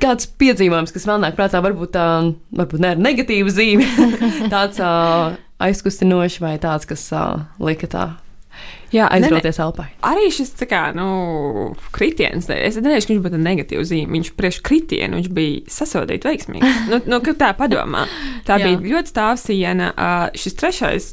[0.00, 2.08] Kāds piedzīvojums, kas vēl nāk prātā, varbūt tā,
[2.54, 3.90] varbūt ne ar negatīvu zīmi,
[4.54, 5.34] tāds uh,
[5.66, 8.12] aizkustinošs vai tāds, kas uh, lika tā
[8.92, 9.86] Jā, aizrauties elpai.
[10.04, 11.06] Arī šis kā, nu,
[11.96, 14.18] kritiens, es nedomāju, ka viņš būtu negatīvs zīme.
[14.18, 16.72] Viņš priekš kritienu viņš bija sasodīts veiksmīgi.
[16.92, 18.04] nu, nu, tā padomā.
[18.48, 19.88] Tā bija ļoti stāva siena.
[20.36, 21.08] Šis trešais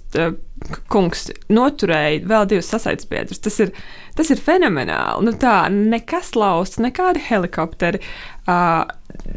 [0.92, 3.40] kungs noturēja vēl divus sasaistbiedrus.
[3.48, 3.72] Tas ir,
[4.20, 5.30] tas ir fenomenāli.
[5.30, 8.04] Nu, tā nekas lausts, nekādi helikopteri.
[8.44, 8.84] Uh,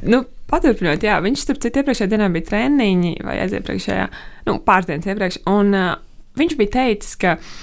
[0.02, 4.02] nu, Paturpinot, jā, viņš starp citu iepriekšējā dienā bija treniņi vai aiziepriekšējā,
[4.50, 5.94] nu, pāris dienas iepriekš, un uh,
[6.36, 7.54] viņš bija teicis, ka uh,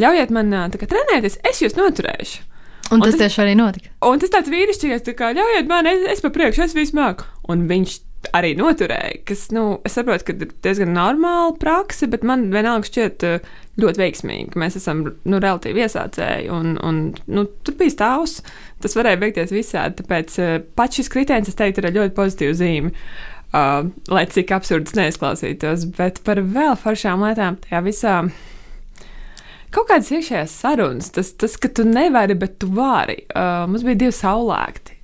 [0.00, 2.48] ļaujiet man uh, kā, trenēties, es jūs noturēšu.
[2.92, 3.92] Un, un tas, tas tieši arī notika.
[4.04, 7.28] Un tas tāds vīrišķīgais, tā kā ļaujiet man, es, es pa priekšu, es visu māku.
[7.52, 8.00] Un viņš
[8.36, 13.24] arī noturēja, kas, nu, es saprotu, ka ir diezgan normāla praksa, bet man vienalga šķiet
[13.82, 18.38] ļoti veiksmīgi, ka mēs esam, nu, relatīvi iesācēji, un, un nu, tur bija stāvs,
[18.84, 20.38] tas varēja beigties visādi, tāpēc
[20.78, 22.94] pats šis kritiens, es teiktu, ir ļoti pozitīva zīme.
[23.52, 28.14] Uh, lai cik absurds neizklausītos, bet par vēl foršām lietām tajā visā
[29.74, 33.22] kaut kādas iekšējās sarunas, tas, tas, ka tu nevari, bet tu vari.
[33.32, 34.98] Uh, mums bija divi saulēkti.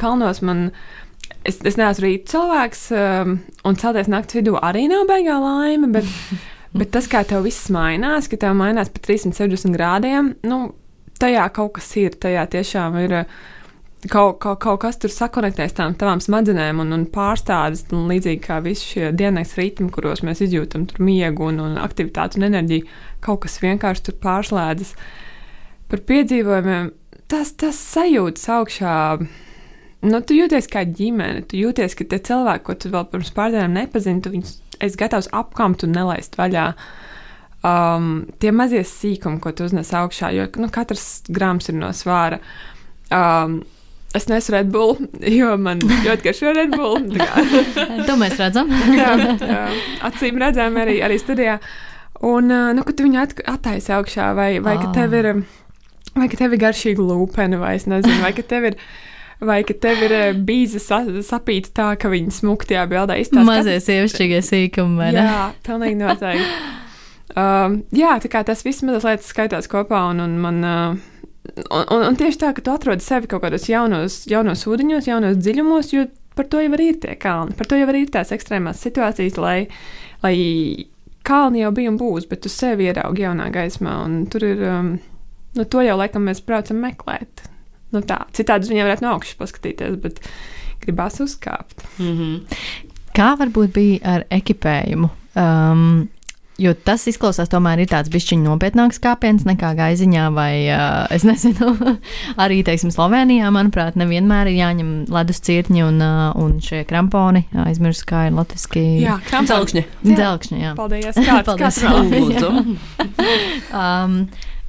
[0.00, 0.68] Kalnos man.
[1.44, 3.34] Es, es neesmu rīta cilvēks, um,
[3.68, 6.08] un celties naktas vidū arī nav baigā laime, bet,
[6.78, 10.60] bet tas, kā tev viss mainās, ka tev mainās pa 360 grādiem, nu,
[11.20, 12.16] tajā kaut kas ir.
[12.20, 13.42] Tajā tiešām ir uh,
[14.10, 18.58] kaut, kaut, kaut kas tur sakonektēs tām tavām smadzenēm un, un pārstādes, un līdzīgi kā
[18.64, 22.88] visi šie dienas ritmi, kuros mēs izjūtam miegu un, un aktivitāti un enerģiju,
[23.24, 24.92] kaut kas vienkārši tur pārslēdzas.
[25.90, 26.92] Par piedzīvojumiem
[27.30, 28.98] tas, tas sajūtas augšā.
[30.04, 33.76] Nu, tu jūties kā ģimene, tu jūties, ka tie cilvēki, ko tu vēl pirms pārdienām
[33.78, 36.72] nepazini, tu viņus esi gatavs apkamt un nelaist vaļā.
[37.64, 42.42] Um, tie mazie sīkumi, ko tu uznes augšā, jo nu, katrs grāms ir no svāra.
[43.08, 43.62] Um,
[44.14, 44.94] Es nesu Red Bull,
[45.26, 47.08] jo man ļoti garšo Red Bull.
[48.06, 48.70] to mēs redzam.
[49.00, 49.08] jā,
[49.42, 49.62] jā,
[50.06, 51.56] acīm redzam arī, arī studijā.
[52.24, 54.84] Un, nu, kad viņu at attaisi augšā, vai, vai oh.
[54.84, 55.30] ka tev ir,
[56.14, 58.78] vai ka tev ir garšīga lūpena, vai es nezinu, vai ka tev ir.
[59.44, 60.12] Vai ka tev ir
[60.46, 63.42] bīza sa sapīta tā, ka viņi smuktajā bildā izstāsta?
[63.44, 65.08] Mazie sievišķīgie sīkumi.
[65.12, 66.46] Jā, pilnīgi noteikti.
[67.42, 71.02] um, jā, tā kā tas viss mazas lietas skaitās kopā, un, un man uh,
[71.44, 75.36] Un, un, un tieši tā, ka tu atrodi sevi kaut kādos jaunos, jaunos ūdeņos, jaunos
[75.36, 79.36] dziļumos, jo par to jau ir tie kalni, par to jau ir tās ekstrēmās situācijas,
[79.38, 79.58] lai,
[80.24, 80.34] lai
[81.24, 83.98] kalni jau bija un būs, bet tu sevi ieraugi jaunā gaismā,
[84.32, 84.94] tur ir, um,
[85.54, 87.44] nu, to jau laikam mēs braucam meklēt.
[87.94, 90.20] Nu tā, citādi viņiem varētu no augšas paskatīties, bet
[90.82, 91.84] gribās uzkāpt.
[91.98, 92.58] Mm -hmm.
[93.14, 95.10] Kā varbūt bija ar ekipējumu?
[95.34, 96.08] Um,
[96.54, 101.72] Jo tas izklausās, tomēr ir tāds bišķiņš nopietnāks kāpiens nekā gaiziņā, vai uh, es nezinu,
[102.44, 107.42] arī, teiksim, Slovenijā, manuprāt, nevienmēr ir jāņem ledus cirtņi un, uh, un šie kramponi.
[107.64, 108.84] Aizmirsu, kā ir latviski.
[109.02, 109.82] Jā, kramponi.
[110.06, 110.74] Dzelkšņi, jā.
[110.78, 111.80] Paldies, kāds, Paldies.
[111.82, 112.74] kāds vēl.
[113.82, 114.18] um,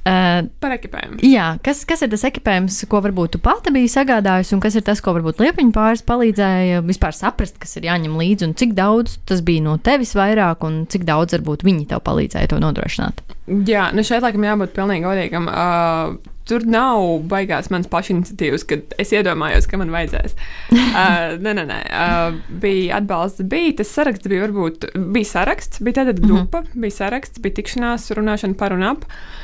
[0.06, 1.18] Uh, Par ekipējumu.
[1.26, 4.84] Jā, kas, kas ir tas ekipējums, ko varbūt tu pati biji sagādājusi, un kas ir
[4.86, 9.16] tas, ko varbūt liepiņu pāris palīdzēja vispār saprast, kas ir jāņem līdzi, un cik daudz
[9.26, 13.24] tas bija no tevis vairāk, un cik daudz varbūt viņi tev palīdzēja to nodrošināt?
[13.66, 15.48] Jā, nu šeit laikam jābūt pilnīgi godīgam.
[15.50, 20.36] Uh, tur nav baigās manas pašiniciatīvas, kad es iedomājos, ka man vajadzēs.
[20.70, 21.80] uh, nē, nē, nē.
[21.86, 26.22] Uh, bija atbalsts, bija tas saraksts, bija varbūt, bija saraksts, bija tāda mhm.
[26.28, 26.86] grupa, mm -hmm.
[26.86, 29.02] bija saraksts, bija tikšanās, runāšana par un ap.
[29.02, 29.42] Uh,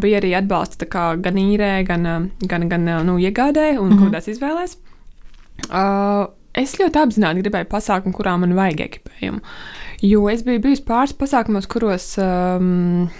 [0.00, 4.04] bija arī atbalsts gan īrē, gan, gan, gan nu, iegādē un mm -hmm.
[4.04, 4.76] kādās izvēlēs.
[6.56, 9.40] Es ļoti apzināti gribēju pasākumu, kurā man vajag ekipējumu.
[10.02, 13.10] Jo es biju bijusi pāris pasākumos, kuros um,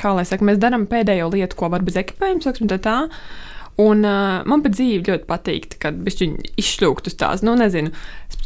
[0.00, 2.96] kā lai saka, mēs darām pēdējo lietu, ko var bez ekipējuma, saksim, tā tā.
[3.76, 7.90] Un uh, man pat dzīve ļoti patīk, kad viņi izšļūgt uz tās, nu, nezinu,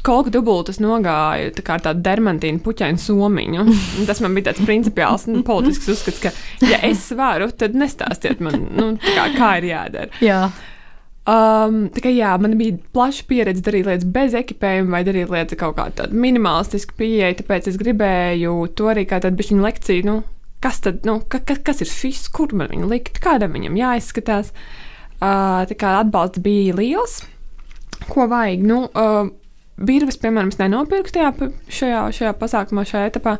[0.07, 3.67] kolku dubultas nogāju tā kā ar tādu dermantīnu puķainu somiņu.
[4.09, 6.35] Tas man bija tāds principiāls un politisks uzskats, ka,
[6.67, 10.11] ja es varu, tad nestāstiet man, nu, kā, kā ir jādara.
[10.25, 10.43] Jā.
[11.31, 15.61] Um, tā kā jā, man bija plaša pieredze darīt lietas bez ekipējuma vai darīt lietas
[15.61, 20.21] kaut kā tāda minimalistiska pieeja, tāpēc es gribēju to arī kā tādu bišķiņu lekciju, nu,
[20.65, 24.51] kas tad, nu, ka, ka, kas ir šis, kur man viņu likt, kādam viņam jāizskatās.
[24.51, 24.89] Uh,
[25.21, 27.21] atbalsts bija liels,
[28.11, 29.29] ko vajag, nu, uh,
[29.81, 31.33] virves, piemēram, es nenopirku tajā,
[31.73, 33.39] šajā, šajā pasākumā, šajā etapā.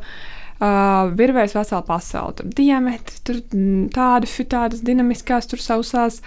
[0.61, 3.39] Uh, virvēs vesela pasaule, tur diametri, tur
[3.95, 6.19] tādas, tādas dinamiskās, tur sausās.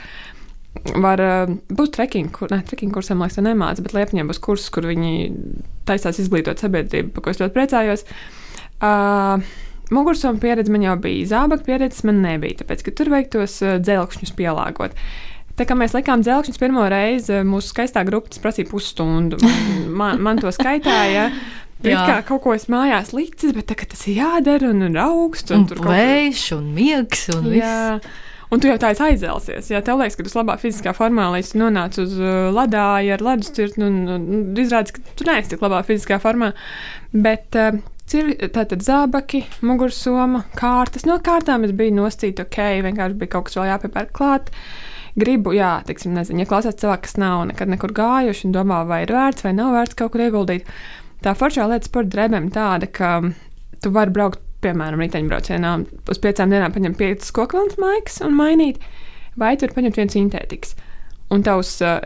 [0.91, 4.89] Var uh, būt trekking, kur, ne, trekking kursam, liekas, nemāca, bet Liepņiem būs kurs, kur
[4.91, 5.13] viņi
[5.87, 8.03] taisās izglītot sabiedrību, par ko es ļoti priecājos.
[8.83, 9.39] Uh,
[9.95, 14.35] Mugursoma pieredze man jau bija, zābaka pieredze man nebija, tāpēc, ka tur veiktos uh, dzelkšņus
[14.35, 14.99] pielāgot.
[15.55, 19.39] Tā kā mēs likām dzelkšņus pirmo reizi, mūsu skaistā grupa prasīja pusstundu.
[20.01, 21.29] Man, man to skaitāja.
[21.85, 25.53] Jā, kā kaut ko es mājās licis, bet tagad tas ir jādara un, un augsts.
[25.53, 27.61] Un, un tur vējš un miegs un viss.
[27.61, 27.99] Jā.
[28.55, 29.71] Un tu jau tā aizēlsies.
[29.73, 33.17] Jā, tev liekas, ka tu esi labā fiziskā formā, lai tu nonāc uz uh, ledāja
[33.17, 36.53] ar ledus cirtni, un, un, un izrādās, ka tu neesi tik labā fiziskā formā.
[37.13, 37.81] Bet uh,
[38.15, 41.07] ir tātad zābaki, mugursoma, kārtas.
[41.09, 44.53] No kārtām es biju noscīta ok, vienkārši bija kaut kas vēl jāpiepērk klāt.
[45.21, 49.05] Gribu, jā, teiksim, nezinu, ja klausās cilvēki, kas nav nekad nekur gājuši un domā, vai
[49.05, 50.67] ir vērts vai nav vērts kaut kur ieguldīt.
[51.23, 53.21] Tā foršā lieta sporta drēbēm tāda, ka
[53.85, 55.75] tu vari braukt piemēram, riteņbraucienā
[56.11, 58.83] uz piecām dienām paņemt piecas kokvilnas maigas un mainīt,
[59.41, 60.75] vai tu vari paņemt viens sintētikas.
[61.35, 61.99] Un tavs uh,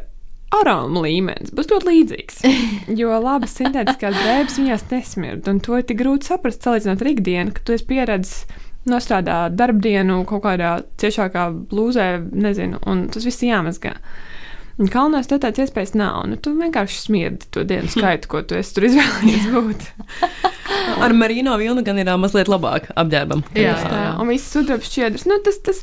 [0.54, 2.40] arāma līmenis būs ļoti līdzīgs.
[3.00, 7.54] Jo labas sintētiskās drēbes viņās nesmird, un to ir tik grūti saprast, salīdzinot ar ikdienu,
[7.54, 13.96] ka tu esi pieredzējis nostrādāt darbdienu kaut kādā ciešākā blūzē, nezinu, un tas viss jāmazgā.
[14.92, 16.20] Kalnos tā tādas iespējas nav.
[16.30, 19.88] Nu, tu vienkārši smirdi to dienu skaitu, ko tu esi tur izvēlējies būt.
[21.04, 23.42] Ar marino vilnu gan ir mazliet labāk apģērbam.
[23.58, 24.12] Jā, jā, jā.
[24.22, 25.26] un viss sudrabs šķiedrs.
[25.26, 25.82] Nu, tas, tas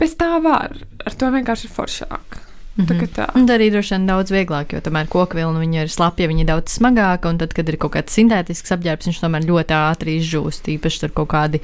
[0.00, 0.78] bez tā var.
[1.04, 2.40] Ar to vienkārši ir foršāk.
[2.78, 3.00] Mm -hmm.
[3.00, 3.24] Tā, tā.
[3.34, 6.78] Un arī droši vien daudz vieglāk, jo tomēr koku vilna ir slapja, viņa ir daudz
[6.78, 10.68] smagāka, un tad, kad ir kaut kāds sintētisks apģērbs, viņš tomēr ļoti ātri izžūst.
[10.68, 11.60] Īpaši tur kaut kādi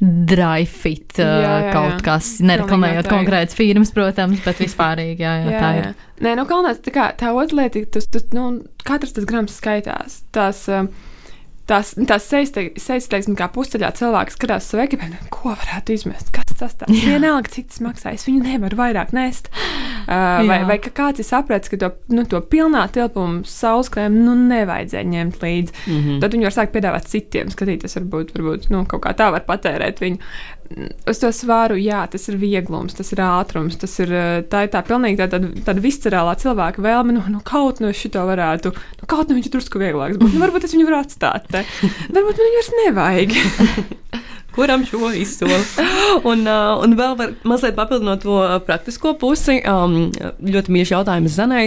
[0.00, 2.02] dry fit, jā, jā, kaut jā.
[2.04, 5.84] kas, nereklamējot konkrētas firmas, protams, bet vispārīgi, jā, jā, jā tā ir.
[5.84, 5.94] Jā.
[6.20, 10.22] Nē, nu, galvenais, tā kā tā otra lieta, tas, tas, nu, katrs tas grams skaitās.
[10.30, 10.86] Tas, uh,
[11.70, 16.30] tās, tās sejas, kā pusceļā cilvēks skatās savu ekipējumu, ko varētu izmest.
[16.34, 16.94] Kas tas tāds?
[17.04, 19.50] Vienalga, cik tas maksā, es viņu nevaru vairāk nest.
[20.04, 24.36] Uh, vai, vai ka kāds ir sapratis, ka to, nu, to pilnā tilpumu sauleskrēmu nu,
[24.50, 25.76] nevajadzēja ņemt līdzi.
[25.86, 26.20] Mm -hmm.
[26.24, 30.04] Tad viņi var sākt piedāvāt citiem, skatīties, varbūt, varbūt nu, kaut kā tā var patērēt
[30.04, 30.20] viņu
[31.08, 34.12] uz to svāru, jā, tas ir vieglums, tas ir ātrums, tas ir
[34.50, 38.24] tā, ir tā pilnīgi tā, tāda, tāda viscerālā cilvēka vēlme, nu, nu kaut no šito
[38.28, 41.50] varētu, nu, kaut no viņš ir drusku vieglāks, bet nu, varbūt es viņu varu atstāt
[41.52, 41.64] te.
[42.08, 43.36] Varbūt man viņu vairs nevajag.
[44.54, 45.56] Kuram šo izsolu?
[46.30, 49.58] un, uh, un vēl var mazliet papildinot to praktisko pusi.
[49.66, 51.64] Um, ļoti mīļš jautājums Zanai.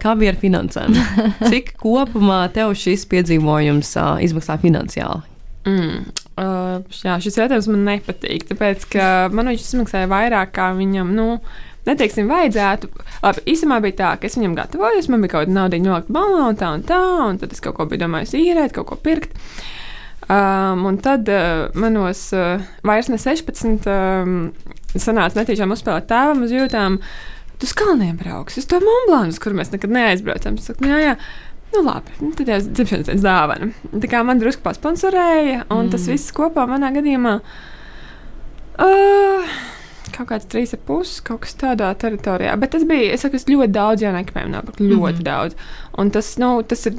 [0.00, 0.96] Kā bija ar finansēm?
[1.50, 5.20] Cik kopumā tev šis piedzīvojums uh, izmaksā finansiāli?
[5.68, 6.06] Mm.
[6.38, 11.10] Uh, jā, šis jautājums man nepatīk, tāpēc ka man viņš izmaksāja vairāk, kā viņam.
[11.16, 11.34] Nu,
[11.88, 12.90] Neteiksim, vajadzētu.
[13.24, 16.42] Labi, īstenībā bija tā, ka es viņam gatavojos, man bija kaut kāda nauda nolikt balā
[16.50, 19.32] un tā un tā, un tad es kaut ko biju domājis īrēt, kaut ko pirkt.
[20.30, 24.36] Um, un tad uh, manos uh, vairs ne 16 um,
[24.92, 27.00] sanāca netīšām uzspēlēt tēvam uz jūtām.
[27.60, 30.60] Tu uz kalniem brauks, uz to Monblānu, kur mēs nekad neaizbraucam.
[30.60, 31.16] Es saku, nu, jā, jā.
[31.70, 33.70] Nu, labi, nu, tad jau dzimšanas dienas dāvana.
[34.02, 35.90] Tā kā man drusku pasponsorēja, un mm.
[35.92, 37.36] tas viss kopā manā gadījumā.
[38.80, 39.52] Uh,
[40.16, 42.56] kaut kāds trīs ar pusi, kaut kas tādā teritorijā.
[42.60, 45.70] Bet tas bija, es saku, es ļoti daudz jaunu ekipējumu nopirku, ļoti mm daudz.
[46.00, 46.98] Un tas, nu, tas ir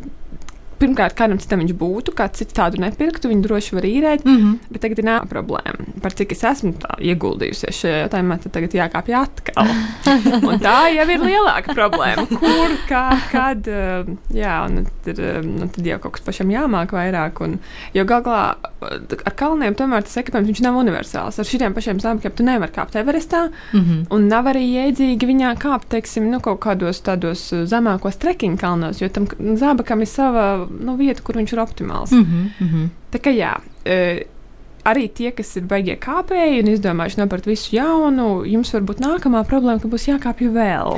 [0.81, 4.25] pirmkārt, kādam citam viņš būtu, kāds cits tādu nepirktu, viņu droši var īrēt.
[4.25, 4.57] Mm -hmm.
[4.73, 5.87] Bet tagad ir nā problēma.
[6.01, 9.71] Par cik es esmu ieguldījusies šajā jautājumā, tad tagad jākāpj atkal.
[10.49, 12.27] un tā jau ir lielāka problēma.
[12.27, 16.95] Kur, kā, kad, eh, jā, un tad, eh, nu, tad jau kaut kas pašam jāmāk
[16.97, 17.41] vairāk.
[17.41, 17.59] Un,
[17.93, 21.39] jo gal galā ar kalniem tomēr tas ekipējums nav universāls.
[21.39, 24.03] Ar šiem pašiem zābakiem tu nevari kāpt Everestā, mm -hmm.
[24.09, 29.09] un nav arī jēdzīgi viņā kāpt, teiksim, nu, kaut kādos tādos zemākos trekking kalnos, jo
[29.09, 32.11] tam zābakam ir sava nu, vieta, kur viņš ir optimāls.
[32.11, 32.89] Mm -hmm, mm -hmm.
[33.11, 33.57] Tā kā jā.
[33.85, 34.25] Uh,
[34.87, 39.43] arī tie, kas ir beigie kāpēji un izdomājuši nopirkt visu jaunu, jums var būt nākamā
[39.49, 40.97] problēma, ka būs jākāpj vēl.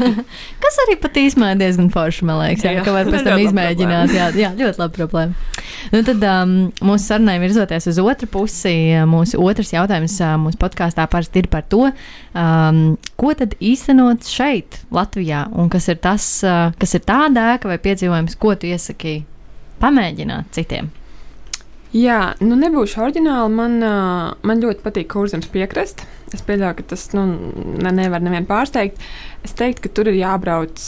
[0.62, 4.14] kas arī pat īstenībā diezgan forši, man liekas, jā, jā, ka var pēc tam izmēģināt.
[4.16, 5.62] Jā, jā, ļoti labi problēma.
[5.94, 6.56] nu, tad um,
[6.90, 8.74] mūsu sarunai virzoties uz otru pusi,
[9.08, 11.88] mūsu otrs jautājums uh, mūsu podkāstā parasti ir par to,
[12.34, 12.82] um,
[13.18, 17.80] ko tad īstenot šeit, Latvijā, un kas ir tas, uh, kas ir tā dēka vai
[17.82, 19.18] piedzīvojums, ko tu iesaki
[19.82, 20.92] pamēģināt citiem.
[21.94, 23.52] Jā, nu nebūšu oriģināli.
[23.54, 23.78] Man,
[24.46, 26.02] man ļoti patīk kurzems piekrast.
[26.34, 27.24] Es pieļauju, ka tas nu,
[27.78, 28.98] ne, nevar nevienu pārsteigt.
[29.46, 30.82] Es teiktu, ka tur ir jābrauc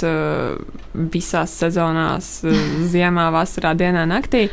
[1.15, 2.33] visās sezonās,
[2.93, 4.49] ziemā, vasarā, dienā, naktī.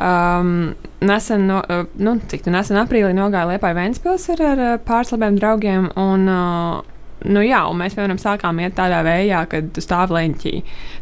[0.00, 0.70] Um,
[1.04, 1.58] nesen, no,
[2.00, 5.90] nu, cik tu nesen aprīlī nogāju Liepāju Vēnspils ar, ar pāris labiem draugiem.
[6.00, 10.52] Un, uh, Nu, jā, un mēs, piemēram, sākām iet tādā veidā, ka tu stāv leņķī.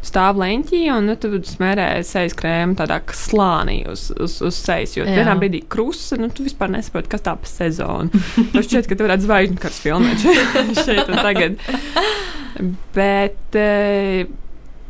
[0.02, 4.96] Tu stāv leņķī un nu, tu smērē sejas krēmu tādā slānī uz, uz, uz sejas.
[4.98, 5.14] Jo jā.
[5.20, 8.22] vienā brīdī krusta, nu, tu vispār nesaproti, kas tā pa sezonu.
[8.50, 10.26] Man šķiet, ka tu varētu zvaigžņu kārs filmēt
[10.88, 11.59] šeit un tagad.
[12.96, 14.26] Bet, eh,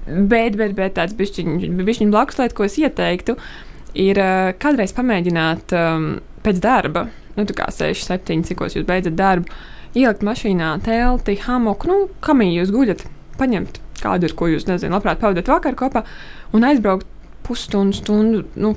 [0.08, 3.36] bet, bet, bet tāds bišķiņš blakus lieta, ko es ieteiktu,
[4.00, 6.12] ir eh, kādreiz pamēģināt um,
[6.44, 9.60] pēc darba, nu, tā kā 6, 7, cikos jūs beidzat darbu
[9.94, 13.04] ielikt mašīnā telti, hamoku, nu, kamī jūs guļat,
[13.38, 16.04] paņemt kādu, ko jūs, nezinu, labprāt pavadāt vakaru kopā
[16.54, 17.08] un aizbraukt
[17.46, 18.74] pusstundu, stundu, nu,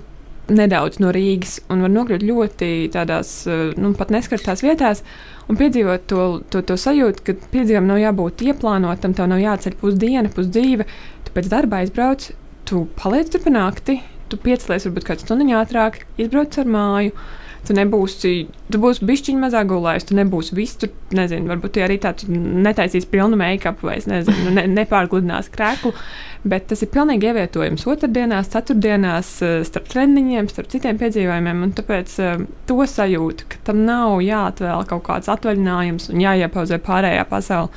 [0.51, 3.33] nedaudz no Rīgas un var nokļūt ļoti tādās,
[3.79, 5.03] nu, pat neskartās vietās
[5.51, 10.31] un piedzīvot to, to, to sajūtu, ka piedzīvojumam nav jābūt ieplānotam, tev nav jāceļ pusdiena,
[10.33, 10.87] pusdzīve,
[11.27, 12.31] tu pēc darba aizbrauc,
[12.67, 13.99] tu paliec tur pa nakti,
[14.31, 17.15] tu piecelies varbūt kādu stundu ātrāk, izbrauc ar māju
[17.67, 18.33] tu nebūsi,
[18.73, 23.37] tu būsi bišķiņš mazāk gulējis, tu nebūsi viss tur, nezinu, varbūt arī tāds netaisīs pilnu
[23.39, 25.93] make-up vai es nezinu, ne, nepārgludinās krēklu,
[26.47, 32.15] bet tas ir pilnīgi ievietojams otrdienās, ceturtdienās, eh, starp treniņiem, starp citiem piedzīvojumiem, un tāpēc
[32.21, 37.69] uh, to sajūtu, ka tam nav jāatvēl kaut kāds atvaļinājums un jāiepauzē pārējā pasaule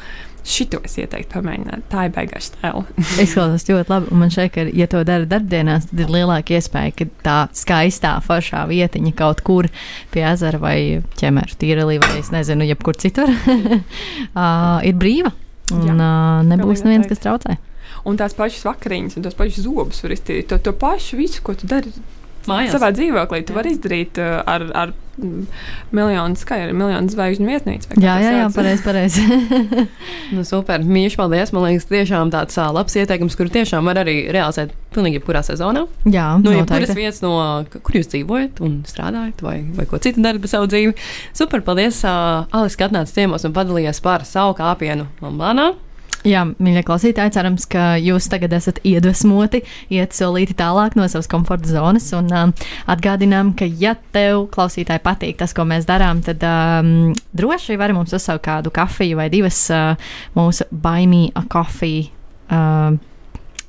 [0.44, 1.86] Šito es ieteiktu pamēģināt.
[1.88, 2.82] Tā ir baigā stila.
[3.24, 4.16] Izklausās ļoti labi.
[4.20, 8.66] Man šeit, ka, ja to dara darbdienās, tad ir lielāka iespēja, ka tā skaistā, foršā
[8.68, 9.70] vietiņa kaut kur
[10.12, 10.78] pie ezera vai
[11.20, 13.32] ķemera tīrelī vai es nezinu, jebkur citur
[14.88, 15.32] ir brīva.
[15.72, 16.10] Un Jā,
[16.44, 17.56] nebūs neviens, kas traucē.
[18.04, 20.50] Un tās pašas vakariņas, un tos pašus zobus var iztīrīt.
[20.50, 21.92] To, to pašu visu, ko tu dari
[22.50, 22.74] Mājās.
[22.76, 23.42] savā dzīvoklī.
[23.46, 24.92] Tu vari izdarīt uh, ar, ar
[25.94, 27.90] miljonu skaidru, miljonu zvaigžņu viesnīcu.
[28.02, 28.82] Jā, jā, jā, pareizi.
[28.84, 29.18] Pareiz.
[30.34, 30.82] nu, super.
[30.82, 31.52] Mīļš, paldies.
[31.54, 35.86] Man liekas, tiešām tāds labs ieteikums, kur tiešām var arī realizēt pilnīgi jebkurā sezonā.
[36.08, 37.36] Jā, no nu, jebkuras vietas, no
[37.74, 40.94] kur jūs dzīvojat un strādājat, vai, vai ko citu darat par savu dzīvi.
[41.36, 45.72] Super, paldies, uh, Alis, ka atnācāt ciemos un padalījies par savu kāpienu Lambanā.
[46.24, 49.60] Jā, mīļie klausītāji, cerams, ka jūs tagad esat iedvesmoti,
[49.92, 52.06] iet solīti tālāk no savas komforta zonas.
[52.16, 52.54] Un um,
[52.88, 58.16] atgādinām, ka, ja tev, klausītāji, patīk tas, ko mēs darām, tad um, droši vari mums
[58.16, 60.00] uzsaukt kādu kafiju vai divas uh,
[60.38, 62.08] mūsu baimīga kafiju.
[62.44, 62.96] Uh,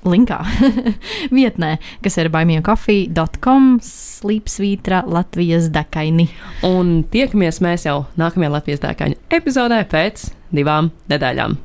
[0.05, 0.39] linkā,
[1.37, 6.29] vietnē, kas ir baimīgakafija.com, slīpsvītra Latvijas dekaini.
[6.67, 11.64] Un tiekamies mēs jau nākamajā Latvijas dekaņu epizodē pēc divām nedēļām.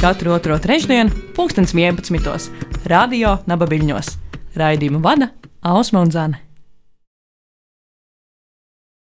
[0.00, 2.50] katru otro trešdienu, pulkstens 11.
[2.86, 4.14] Radio Nabaviļņos.
[4.58, 5.32] Raidījumu vada
[5.62, 6.47] Ausma un Zana.